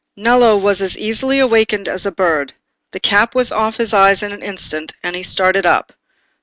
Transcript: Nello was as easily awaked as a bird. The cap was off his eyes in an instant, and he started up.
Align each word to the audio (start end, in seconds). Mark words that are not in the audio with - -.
Nello 0.17 0.57
was 0.57 0.81
as 0.81 0.97
easily 0.97 1.37
awaked 1.37 1.87
as 1.87 2.07
a 2.07 2.11
bird. 2.11 2.53
The 2.91 2.99
cap 2.99 3.35
was 3.35 3.51
off 3.51 3.77
his 3.77 3.93
eyes 3.93 4.23
in 4.23 4.31
an 4.31 4.41
instant, 4.41 4.93
and 5.03 5.15
he 5.15 5.21
started 5.21 5.63
up. 5.63 5.93